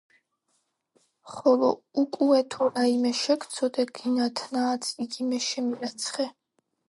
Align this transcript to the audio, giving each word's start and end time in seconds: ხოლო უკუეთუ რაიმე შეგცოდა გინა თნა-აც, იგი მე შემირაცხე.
ხოლო 1.33 1.67
უკუეთუ 2.03 2.69
რაიმე 2.71 3.11
შეგცოდა 3.21 3.85
გინა 3.99 4.29
თნა-აც, 4.39 4.91
იგი 5.07 5.31
მე 5.35 5.45
შემირაცხე. 5.51 6.29